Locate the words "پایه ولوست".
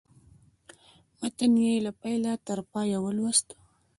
2.71-3.47